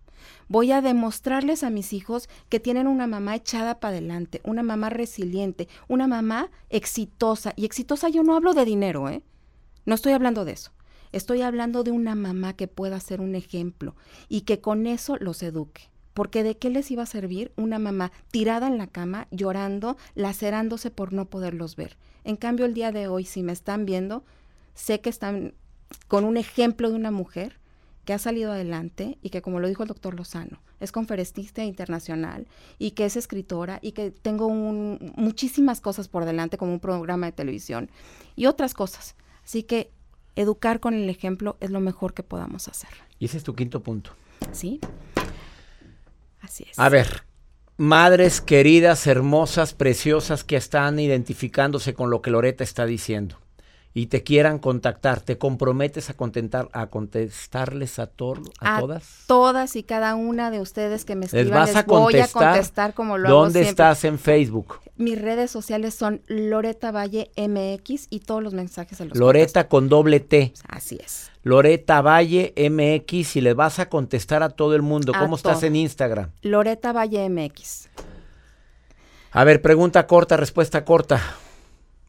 [0.49, 4.91] Voy a demostrarles a mis hijos que tienen una mamá echada para adelante, una mamá
[4.91, 7.53] resiliente, una mamá exitosa.
[7.57, 9.23] Y exitosa yo no hablo de dinero, ¿eh?
[9.85, 10.73] No estoy hablando de eso.
[11.13, 13.95] Estoy hablando de una mamá que pueda ser un ejemplo
[14.29, 15.91] y que con eso los eduque.
[16.13, 20.91] Porque de qué les iba a servir una mamá tirada en la cama, llorando, lacerándose
[20.91, 21.97] por no poderlos ver.
[22.25, 24.25] En cambio, el día de hoy, si me están viendo,
[24.75, 25.55] sé que están
[26.09, 27.59] con un ejemplo de una mujer
[28.07, 32.47] que ha salido adelante y que, como lo dijo el doctor Lozano, es conferencista internacional
[32.79, 37.33] y que es escritora y que tengo muchísimas cosas por delante como un programa de
[37.33, 37.91] televisión
[38.37, 39.17] y otras cosas.
[39.45, 39.91] Así que
[40.37, 42.91] educar con el ejemplo es lo mejor que podamos hacer.
[43.19, 44.13] Y ese es tu quinto punto.
[44.53, 44.81] Sí.
[46.41, 46.79] Así es.
[46.79, 47.25] A ver,
[47.77, 53.37] madres queridas, hermosas, preciosas que están identificándose con lo que Loreta está diciendo
[53.97, 58.07] y te quieran contactar, ¿te comprometes a, contentar, a contestarles a, a,
[58.81, 59.25] todas?
[59.27, 62.93] Todas y cada una de ustedes que me escriban, les, vas a voy a contestar
[62.93, 64.81] como lo ¿Dónde estás en Facebook?
[64.99, 69.89] Mis redes sociales son Loreta Valle MX y todos los mensajes se los Loreta con
[69.89, 70.53] doble T.
[70.69, 71.31] Así es.
[71.43, 75.15] Loreta Valle MX y le vas a contestar a todo el mundo.
[75.19, 76.33] ¿Cómo estás en Instagram?
[76.43, 77.89] Loreta Valle MX.
[79.31, 81.23] A ver, pregunta corta, respuesta corta.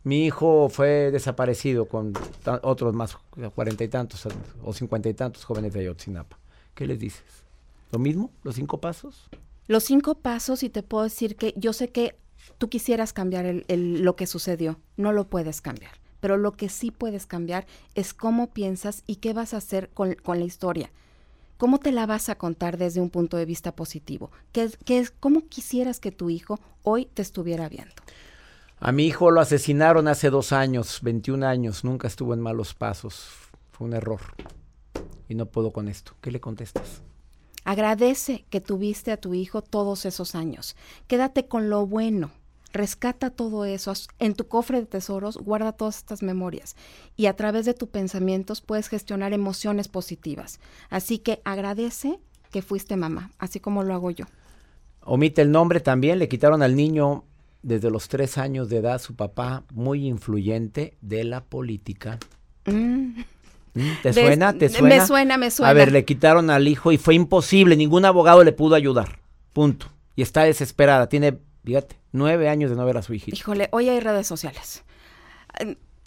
[0.08, 2.14] Mi hijo fue desaparecido con
[2.62, 3.18] otros más,
[3.54, 4.26] cuarenta y tantos
[4.64, 6.40] o cincuenta y tantos jóvenes de Ayotzinapa.
[6.74, 7.26] ¿Qué les dices?
[7.92, 8.32] ¿Lo mismo?
[8.42, 9.30] ¿Los cinco pasos?
[9.68, 12.16] Los cinco pasos y te puedo decir que yo sé que
[12.58, 15.92] tú quisieras cambiar el, lo que sucedió, no lo puedes cambiar,
[16.22, 20.16] pero lo que sí puedes cambiar es cómo piensas y qué vas a hacer con,
[20.26, 20.90] la historia.
[21.58, 24.32] ¿Cómo te la vas a contar desde un punto de vista positivo?
[24.54, 27.96] ¿Qué, qué, ¿Cómo quisieras que tu hijo hoy te estuviera viendo?
[28.80, 33.28] A mi hijo lo asesinaron hace dos años, 21 años, nunca estuvo en malos pasos.
[33.72, 34.22] Fue un error.
[35.30, 36.14] y no puedo con esto.
[36.22, 37.02] ¿Qué le contestas?
[37.66, 40.78] Agradece que tuviste a tu hijo todos esos años.
[41.08, 42.32] Quédate con lo bueno.
[42.72, 43.92] Rescata todo eso.
[44.20, 46.78] En tu cofre de tesoros guarda todas estas memorias
[47.18, 50.62] y a través de tus pensamientos puedes gestionar emociones positivas.
[50.90, 52.20] Así que agradece
[52.52, 54.26] que fuiste mamá, así como lo hago yo.
[55.02, 56.20] Omite el nombre también.
[56.20, 57.26] Le quitaron al niño
[57.68, 62.18] desde los tres años de edad su papá, muy influyente de la política.
[62.66, 63.20] Mm.
[63.74, 63.82] ¿Mm?
[64.02, 64.54] ¿Te suena?
[64.54, 64.88] ¿Te suena?
[64.88, 65.70] Me suena, me suena.
[65.70, 67.76] A ver, le quitaron al hijo y fue imposible.
[67.76, 69.20] Ningún abogado le pudo ayudar.
[69.52, 69.88] Punto.
[70.16, 71.10] Y está desesperada.
[71.10, 73.32] Tiene, fíjate, nueve años de no ver a su hija.
[73.34, 74.86] Híjole, hoy hay redes sociales.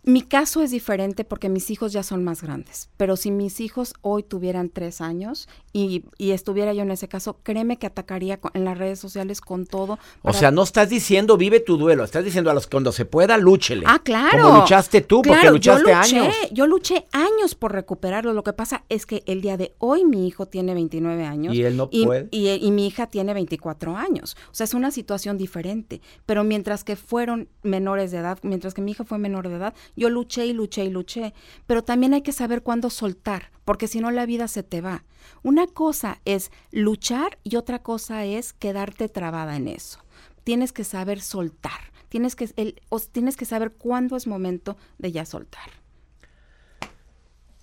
[0.04, 3.94] Mi caso es diferente porque mis hijos ya son más grandes, pero si mis hijos
[4.00, 8.78] hoy tuvieran tres años y, estuviera yo en ese caso, créeme que atacaría en las
[8.78, 9.98] redes sociales con todo.
[10.22, 13.36] O sea, no estás diciendo vive tu duelo, estás diciendo a los cuando se pueda,
[13.36, 13.84] lúchele.
[13.86, 14.42] Ah, claro.
[14.42, 16.34] Como luchaste tú, porque luchaste yo luché, años.
[16.52, 18.32] Yo luché años por recuperarlo.
[18.32, 21.54] Lo que pasa es que el día de hoy mi hijo tiene 29 años.
[21.54, 22.28] Y él no puede.
[22.30, 24.36] y mi hija tiene 24 años.
[24.50, 26.00] O sea, es una situación diferente.
[26.26, 29.74] Pero mientras que fueron menores de edad, mientras que mi hija fue menor de edad,
[29.96, 31.34] yo luché y luché y luché,
[31.66, 35.04] pero también hay que saber cuándo soltar, porque si no la vida se te va.
[35.42, 40.00] Una cosa es luchar y otra cosa es quedarte trabada en eso.
[40.44, 42.80] Tienes que saber soltar, tienes que, el,
[43.12, 45.80] tienes que saber cuándo es momento de ya soltar.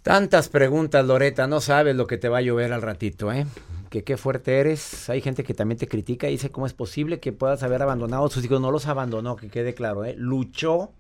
[0.08, 3.46] Tantas preguntas, Loreta, no sabes lo que te va a llover al ratito, ¿eh?
[3.90, 5.10] Que qué fuerte eres.
[5.10, 8.26] Hay gente que también te critica y dice cómo es posible que puedas haber abandonado
[8.26, 8.62] a sus hijos.
[8.62, 10.16] No los abandonó, que quede claro, ¿eh?
[10.18, 10.94] Luchó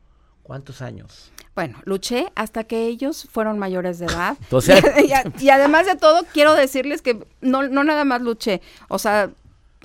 [0.48, 1.30] ¿Cuántos años?
[1.56, 4.38] Bueno, luché hasta que ellos fueron mayores de edad.
[5.42, 8.62] y, además de todo, quiero decirles que no, no nada más luché.
[8.88, 9.30] O sea,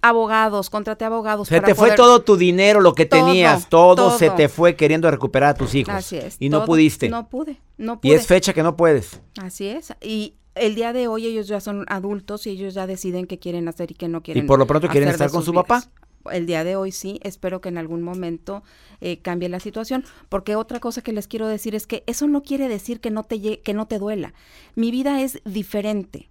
[0.02, 1.48] abogados, contraté abogados.
[1.48, 5.48] Se te fue todo tu dinero, lo que tenías, todo, se te fue queriendo recuperar
[5.50, 5.92] a tus hijos.
[5.92, 6.36] Así es.
[6.38, 7.08] Y no pudiste.
[7.08, 8.12] No pude, no pude.
[8.12, 9.20] Y es fecha que no puedes.
[9.42, 9.92] Así es.
[10.00, 13.66] Y el día de hoy ellos ya son adultos y ellos ya deciden qué quieren
[13.66, 14.44] hacer y qué no quieren.
[14.44, 15.82] Y por lo pronto quieren estar con su papá
[16.30, 18.62] el día de hoy sí, espero que en algún momento
[19.00, 22.42] eh, cambie la situación, porque otra cosa que les quiero decir es que eso no
[22.42, 24.34] quiere decir que no te, que no te duela.
[24.74, 26.28] Mi vida es diferente.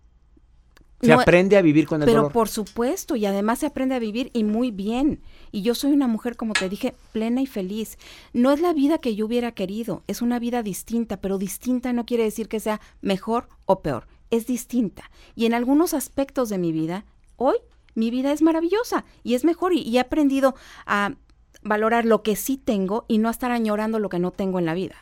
[1.01, 4.30] Se aprende a vivir con el pero por supuesto, y además se aprende a vivir
[4.34, 5.21] y muy bien.
[5.51, 7.97] Y yo soy una mujer, como te dije, plena y feliz.
[8.34, 12.06] No es la vida que yo hubiera querido, es una vida distinta, pero distinta no
[12.06, 15.10] quiere decir que sea mejor o peor, es distinta.
[15.36, 17.56] Y en algunos aspectos de mi vida, hoy
[17.95, 21.15] mi vida es maravillosa y es mejor y, he aprendido a
[21.63, 24.65] valorar lo que sí tengo y no a estar añorando lo que no tengo en
[24.65, 24.95] la vida.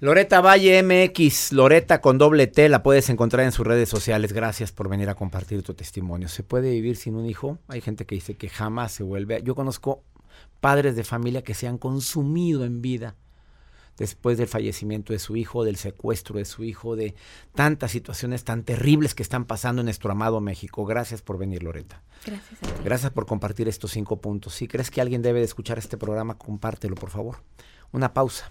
[0.00, 4.32] Loreta Valle MX, Loreta con doble T, la puedes encontrar en sus redes sociales.
[4.32, 6.28] Gracias por venir a compartir tu testimonio.
[6.28, 7.58] ¿Se puede vivir sin un hijo?
[7.68, 9.40] Hay gente que dice que jamás se vuelve.
[9.42, 10.02] Yo conozco
[10.60, 13.16] padres de familia que se han consumido en vida
[13.96, 17.14] después del fallecimiento de su hijo, del secuestro de su hijo, de
[17.54, 20.84] tantas situaciones tan terribles que están pasando en nuestro amado México.
[20.84, 22.02] Gracias por venir, Loreta.
[22.24, 22.60] Gracias.
[22.84, 24.54] Gracias por compartir estos cinco puntos.
[24.54, 27.36] Si crees que alguien debe de escuchar este programa, compártelo, por favor.
[27.92, 28.50] Una pausa.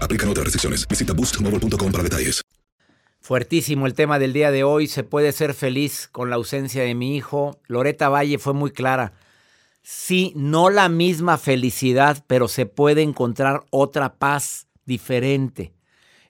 [0.00, 0.86] Aplican otras restricciones.
[0.88, 2.42] Visita boostmobile.com para detalles.
[3.20, 4.86] Fuertísimo el tema del día de hoy.
[4.86, 7.58] Se puede ser feliz con la ausencia de mi hijo.
[7.66, 9.14] Loreta Valle fue muy clara.
[9.82, 15.72] Sí, no la misma felicidad, pero se puede encontrar otra paz diferente.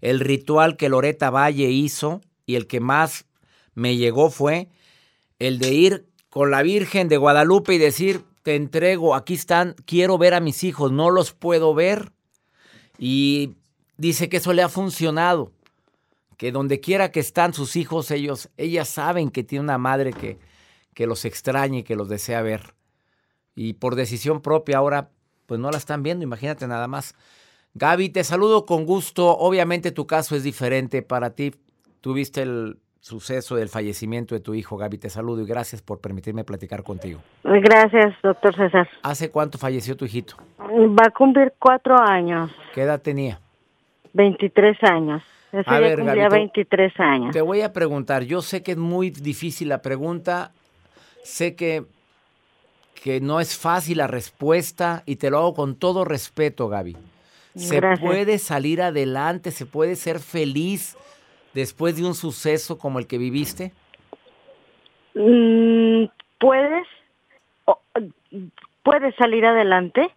[0.00, 3.26] El ritual que Loreta Valle hizo y el que más
[3.74, 4.68] me llegó fue
[5.38, 10.18] el de ir con la Virgen de Guadalupe y decir, te entrego, aquí están, quiero
[10.18, 12.12] ver a mis hijos, no los puedo ver.
[12.98, 13.54] Y
[13.96, 15.52] dice que eso le ha funcionado,
[16.36, 20.38] que donde quiera que están sus hijos, ellos, ellas saben que tiene una madre que,
[20.94, 22.74] que los extraña y que los desea ver.
[23.54, 25.10] Y por decisión propia ahora,
[25.46, 27.14] pues no la están viendo, imagínate nada más.
[27.74, 29.36] Gaby, te saludo con gusto.
[29.36, 31.54] Obviamente tu caso es diferente para ti.
[32.00, 32.78] Tuviste el
[33.08, 34.96] suceso del fallecimiento de tu hijo, Gaby.
[34.96, 37.20] Te saludo y gracias por permitirme platicar contigo.
[37.42, 38.88] Gracias, doctor César.
[39.02, 40.36] ¿Hace cuánto falleció tu hijito?
[40.58, 42.50] Va a cumplir cuatro años.
[42.72, 43.38] ¿Qué edad tenía?
[44.14, 45.22] 23 años.
[45.52, 47.32] Ese A ver, cumplía Gaby, te- 23 años.
[47.32, 50.52] Te voy a preguntar, yo sé que es muy difícil la pregunta,
[51.22, 51.84] sé que,
[53.02, 56.96] que no es fácil la respuesta y te lo hago con todo respeto, Gaby.
[57.54, 58.00] ¿Se Gracias.
[58.00, 60.96] puede salir adelante, se puede ser feliz
[61.54, 63.72] después de un suceso como el que viviste?
[65.14, 66.04] Mm,
[66.38, 66.86] ¿Puedes?
[68.82, 70.10] ¿Puedes salir adelante?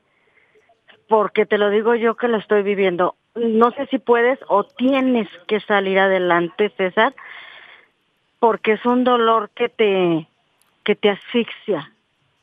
[1.08, 3.16] Porque te lo digo yo que lo estoy viviendo.
[3.36, 7.16] No sé si puedes o tienes que salir adelante, César,
[8.40, 10.28] porque es un dolor que te,
[10.84, 11.92] que te asfixia,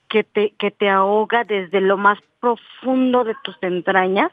[0.09, 4.30] que te, que te ahoga desde lo más profundo de tus entrañas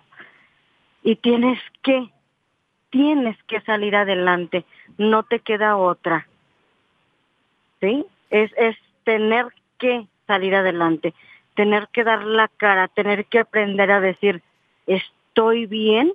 [1.03, 2.09] y tienes que,
[2.91, 4.63] tienes que salir adelante,
[4.97, 6.27] no te queda otra.
[7.79, 8.05] ¿Sí?
[8.29, 9.47] Es, es tener
[9.79, 11.15] que salir adelante,
[11.55, 14.43] tener que dar la cara, tener que aprender a decir,
[14.85, 16.13] estoy bien,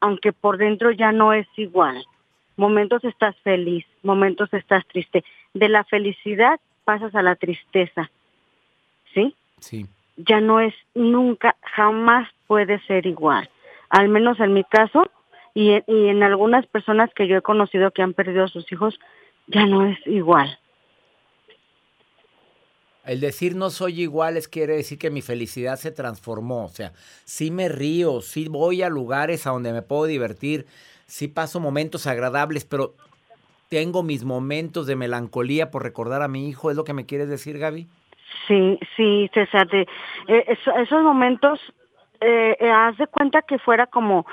[0.00, 2.04] aunque por dentro ya no es igual.
[2.56, 5.24] Momentos estás feliz, momentos estás triste.
[5.54, 8.10] De la felicidad pasas a la tristeza.
[9.14, 9.34] ¿Sí?
[9.58, 9.86] Sí.
[10.16, 13.48] ya no es nunca, jamás puede ser igual.
[13.90, 15.10] Al menos en mi caso
[15.54, 18.70] y en, y en algunas personas que yo he conocido que han perdido a sus
[18.72, 18.98] hijos,
[19.46, 20.58] ya no es igual.
[23.04, 26.66] El decir no soy igual es quiere decir que mi felicidad se transformó.
[26.66, 26.92] O sea,
[27.24, 30.66] sí me río, sí voy a lugares a donde me puedo divertir,
[31.06, 32.94] sí paso momentos agradables, pero
[33.68, 36.70] tengo mis momentos de melancolía por recordar a mi hijo.
[36.70, 37.88] ¿Es lo que me quieres decir, Gaby?
[38.46, 39.82] Sí, sí, César, de,
[40.28, 41.58] eh, eso- esos momentos,
[42.20, 44.26] eh, eh, haz de cuenta que fuera como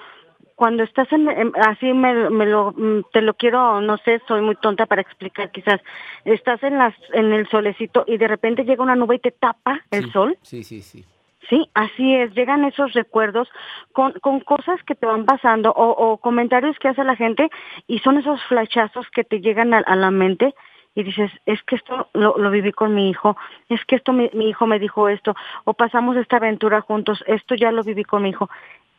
[0.57, 4.41] cuando estás en, en- así me, me lo, mm, te lo quiero, no sé, soy
[4.41, 5.79] muy tonta para explicar quizás,
[6.25, 9.81] estás en las, en el solecito y de repente llega una nube y te tapa
[9.91, 10.35] el sol.
[10.41, 11.05] Sí, sí, sí.
[11.47, 13.47] Sí, así es, llegan esos recuerdos
[13.93, 17.49] con, con cosas que te van pasando o, o comentarios que hace la gente
[17.85, 20.55] y son esos flashazos que te llegan a, a la mente
[20.95, 23.37] y dices, es que esto lo, lo viví con mi hijo,
[23.69, 25.35] es que esto mi, mi hijo me dijo esto,
[25.65, 28.49] o pasamos esta aventura juntos, esto ya lo viví con mi hijo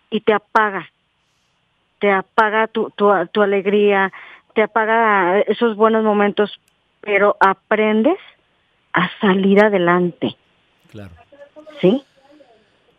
[0.08, 0.88] y te apaga,
[2.00, 4.12] te apaga tu, tu, tu alegría,
[4.54, 6.60] te apaga esos buenos momentos,
[7.00, 8.18] pero aprendes
[8.92, 10.36] a salir adelante,
[10.90, 11.10] Claro.
[11.80, 12.02] ¿sí?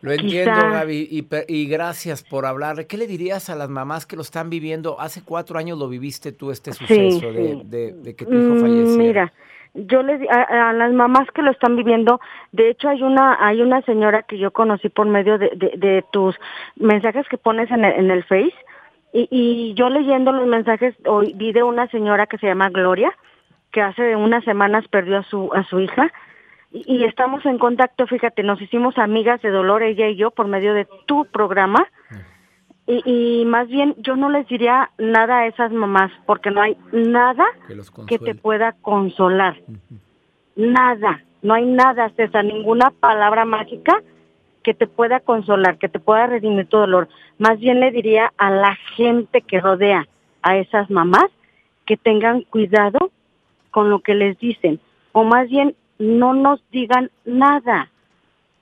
[0.02, 2.86] Lo entiendo, Quizá- Gaby, y, y gracias por hablar.
[2.86, 4.98] ¿Qué le dirías a las mamás que lo están viviendo?
[4.98, 7.62] Hace cuatro años lo viviste tú, este suceso de, sí.
[7.64, 8.96] de- de que tu hijo falleciera.
[8.96, 9.32] Mira,
[9.74, 12.18] yo les di- a, a las mamás que lo están viviendo,
[12.52, 16.04] de hecho hay una hay una señora que yo conocí por medio de, de, de
[16.10, 16.34] tus
[16.76, 18.54] mensajes que pones en el, en el Face
[19.12, 23.12] y, y yo leyendo los mensajes hoy vi de una señora que se llama Gloria
[23.72, 26.12] que hace unas semanas perdió a su a su hija
[26.72, 30.72] y, estamos en contacto, fíjate, nos hicimos amigas de dolor ella y yo por medio
[30.72, 31.84] de tu programa.
[32.86, 33.02] Y,
[33.40, 37.44] y más bien yo no les diría nada a esas mamás porque no hay nada
[38.06, 39.60] Que te pueda consolar.
[40.54, 44.02] Nada, no hay nada, César, ninguna palabra mágica
[44.62, 47.08] que te pueda consolar, que te pueda redimir tu dolor.
[47.38, 50.06] Más bien le diría a la gente que rodea
[50.42, 51.26] a esas mamás
[51.86, 53.10] que tengan cuidado
[53.70, 54.80] con lo que les dicen,
[55.12, 57.90] o más bien no nos digan nada,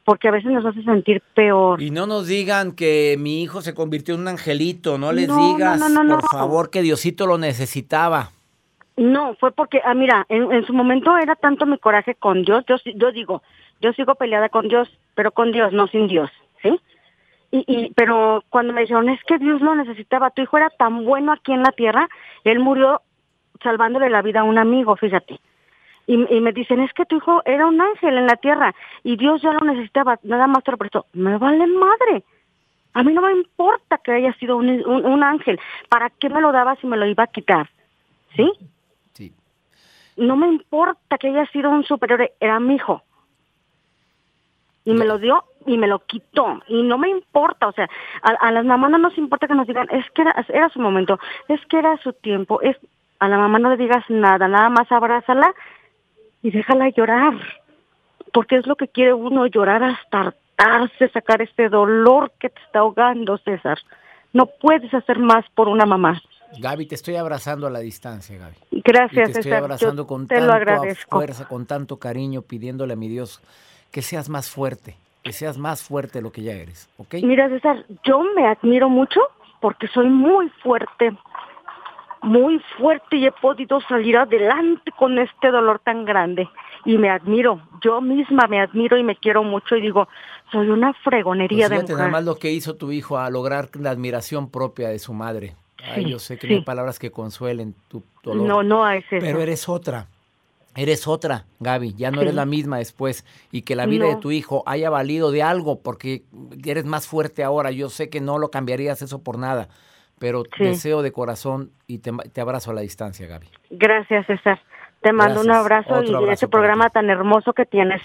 [0.04, 1.80] porque a veces nos hace sentir peor.
[1.82, 5.52] Y no nos digan que mi hijo se convirtió en un angelito, no les No,
[5.54, 6.18] digas, no, no, no.
[6.18, 8.30] por favor, que Diosito lo necesitaba.
[8.96, 12.64] No, fue porque, ah, mira, en, en su momento era tanto mi coraje con Dios,
[12.66, 13.42] yo, yo digo,
[13.80, 14.88] yo sigo peleada con Dios,
[15.18, 16.30] pero con Dios, no sin Dios,
[16.62, 16.78] ¿sí?
[17.50, 21.04] Y, y, pero cuando me dijeron, es que Dios lo necesitaba, tu hijo era tan
[21.04, 22.08] bueno aquí en la tierra,
[22.44, 23.02] él murió
[23.60, 25.40] salvándole la vida a un amigo, fíjate.
[26.06, 29.16] Y, y me dicen, es que tu hijo era un ángel en la tierra y
[29.16, 31.06] Dios ya lo necesitaba, nada más te lo prestó.
[31.14, 32.22] Me vale madre.
[32.94, 35.58] A mí no me importa que haya sido un, un- un ángel.
[35.88, 37.68] ¿Para qué me lo daba si me lo iba a quitar?
[38.36, 38.48] ¿Sí?
[39.14, 39.32] Sí.
[40.16, 43.02] No me importa que haya sido un superior, era mi hijo.
[44.90, 46.62] Y me lo dio y me lo quitó.
[46.66, 47.88] Y no me importa, o sea,
[48.22, 50.80] a, a las mamás no nos importa que nos digan, es que era, era su
[50.80, 51.18] momento,
[51.48, 52.60] es que era su tiempo.
[52.62, 52.76] Es,
[53.18, 55.52] a la mamá no le digas nada, nada más abrázala
[56.42, 57.34] y déjala llorar.
[58.32, 62.80] Porque es lo que quiere uno, llorar hasta hartarse, sacar este dolor que te está
[62.80, 63.78] ahogando, César.
[64.32, 66.20] No puedes hacer más por una mamá.
[66.58, 68.82] Gaby, te estoy abrazando a la distancia, Gaby.
[68.82, 69.62] Gracias, Y te estoy César.
[69.64, 71.18] abrazando Yo con te lo agradezco.
[71.18, 73.42] fuerza, con tanto cariño, pidiéndole a mi Dios
[73.90, 77.14] que seas más fuerte, que seas más fuerte de lo que ya eres, ¿ok?
[77.22, 79.20] Mira, César, yo me admiro mucho
[79.60, 81.12] porque soy muy fuerte,
[82.22, 86.48] muy fuerte y he podido salir adelante con este dolor tan grande.
[86.84, 90.08] Y me admiro, yo misma me admiro y me quiero mucho y digo,
[90.52, 92.10] soy una fregonería Pues de mujer.
[92.10, 95.54] más lo que hizo tu hijo a lograr la admiración propia de su madre.
[95.82, 96.52] Ay, Sí, yo sé que sí.
[96.52, 98.46] no hay palabras que consuelen tu dolor.
[98.46, 99.04] No, no hay.
[99.10, 100.06] Pero eres otra.
[100.80, 101.94] Eres otra, Gaby.
[101.94, 102.36] Ya no eres Sí.
[102.36, 103.24] la misma después.
[103.50, 106.22] Y que la vida de tu hijo haya valido de algo porque
[106.64, 107.72] eres más fuerte ahora.
[107.72, 109.68] Yo sé que no lo cambiarías eso por nada.
[110.20, 110.62] Pero Sí.
[110.64, 113.48] deseo de corazón y te, te abrazo a la distancia, Gaby.
[113.70, 114.60] Gracias, César.
[115.00, 118.00] Te mando un abrazo Otro y abrazo ese para programa tan hermoso que tienes.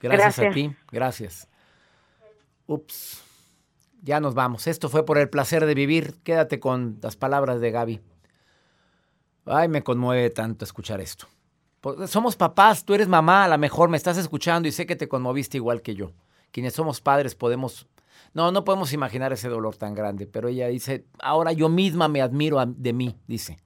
[0.00, 0.54] Gracias, a Gracias.
[0.54, 0.76] ti.
[0.90, 1.48] Gracias.
[2.66, 3.22] Ups.
[4.02, 4.66] Ya nos vamos.
[4.66, 6.14] Esto fue por el placer de vivir.
[6.22, 8.00] Quédate con las palabras de Gaby.
[9.46, 11.26] Ay, me conmueve tanto escuchar esto.
[12.06, 15.08] Somos papás, tú eres mamá, a lo mejor me estás escuchando y sé que te
[15.08, 16.12] conmoviste igual que yo.
[16.50, 17.86] Quienes somos padres podemos...
[18.34, 22.20] No, no podemos imaginar ese dolor tan grande, pero ella dice, ahora yo misma me
[22.20, 23.58] admiro de mí, dice.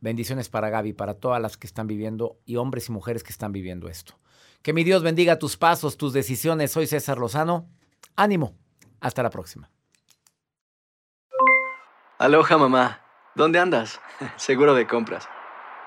[0.00, 3.52] Bendiciones para Gaby, para todas las que están viviendo y hombres y mujeres que están
[3.52, 4.18] viviendo esto.
[4.62, 6.72] Que mi Dios bendiga tus pasos, tus decisiones.
[6.72, 7.68] Soy César Lozano.
[8.16, 8.54] Ánimo.
[9.00, 9.70] Hasta la próxima.
[12.18, 13.02] Aloha mamá,
[13.34, 14.00] ¿dónde andas?
[14.36, 15.28] Seguro de compras.